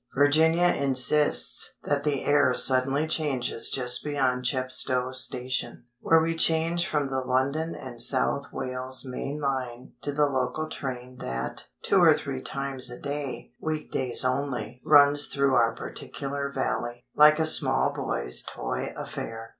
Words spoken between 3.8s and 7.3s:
beyond Chepstow Station, where we change from the